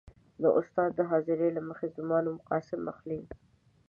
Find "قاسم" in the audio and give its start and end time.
2.49-2.81